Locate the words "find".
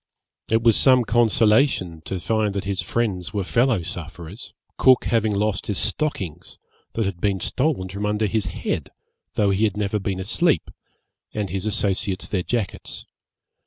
2.19-2.55